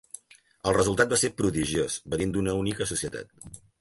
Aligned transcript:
El 0.69 0.73
resultat 0.77 1.11
va 1.11 1.19
ser 1.23 1.31
prodigiós, 1.41 1.99
venint 2.15 2.33
d'una 2.39 2.57
única 2.63 2.89
societat. 2.93 3.61